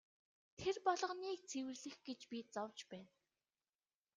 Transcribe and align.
Тэр 0.59 0.75
болгоныг 0.85 1.39
цэвэрлэх 1.49 1.95
гэж 2.07 2.19
би 2.29 2.39
зовж 2.53 2.79
байна. 2.91 3.11